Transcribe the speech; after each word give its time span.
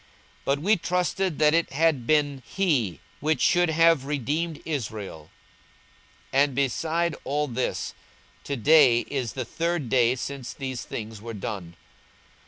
42:024:021 0.01 0.09
But 0.45 0.59
we 0.61 0.75
trusted 0.77 1.37
that 1.37 1.53
it 1.53 1.71
had 1.73 2.07
been 2.07 2.41
he 2.43 3.01
which 3.19 3.39
should 3.39 3.69
have 3.69 4.05
redeemed 4.05 4.59
Israel: 4.65 5.29
and 6.33 6.55
beside 6.55 7.15
all 7.23 7.47
this, 7.47 7.93
to 8.45 8.57
day 8.57 9.01
is 9.01 9.33
the 9.33 9.45
third 9.45 9.89
day 9.89 10.15
since 10.15 10.53
these 10.55 10.81
things 10.85 11.21
were 11.21 11.35
done. 11.35 11.75